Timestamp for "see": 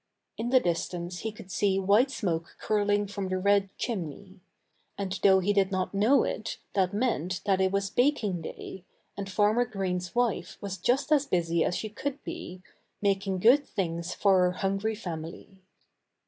1.51-1.77